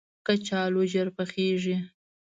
کچالو 0.25 0.81
ژر 0.91 1.07
پخیږي 1.17 1.75